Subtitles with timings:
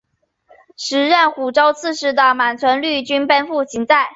[0.77, 4.09] 时任虢州刺史的满存率军奔赴行在。